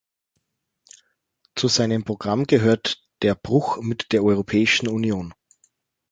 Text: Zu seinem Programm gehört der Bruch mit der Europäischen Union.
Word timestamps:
Zu 1.55 1.67
seinem 1.67 2.03
Programm 2.03 2.47
gehört 2.47 3.07
der 3.21 3.35
Bruch 3.35 3.77
mit 3.83 4.13
der 4.13 4.23
Europäischen 4.23 4.87
Union. 4.87 5.35